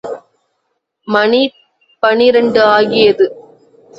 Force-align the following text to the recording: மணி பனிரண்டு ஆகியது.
மணி 1.07 1.41
பனிரண்டு 2.03 2.61
ஆகியது. 2.65 3.27